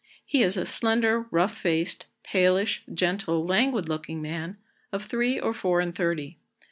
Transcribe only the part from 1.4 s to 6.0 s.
faced, palish, gentle, languid looking man, of three or four and